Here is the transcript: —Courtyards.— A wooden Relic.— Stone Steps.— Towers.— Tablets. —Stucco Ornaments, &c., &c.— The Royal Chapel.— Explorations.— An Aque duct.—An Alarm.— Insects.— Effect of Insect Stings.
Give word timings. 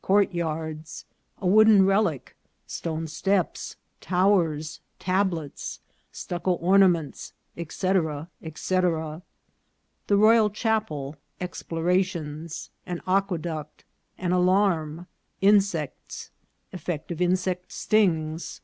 —Courtyards.— 0.02 1.04
A 1.42 1.48
wooden 1.48 1.84
Relic.— 1.84 2.36
Stone 2.64 3.08
Steps.— 3.08 3.74
Towers.— 4.00 4.78
Tablets. 5.00 5.80
—Stucco 6.12 6.52
Ornaments, 6.52 7.32
&c., 7.56 7.66
&c.— 7.68 7.84
The 7.92 9.20
Royal 10.10 10.48
Chapel.— 10.50 11.16
Explorations.— 11.50 12.70
An 12.86 13.00
Aque 13.04 13.42
duct.—An 13.42 14.30
Alarm.— 14.30 15.08
Insects.— 15.50 16.30
Effect 16.72 17.10
of 17.10 17.20
Insect 17.20 17.72
Stings. 17.72 18.60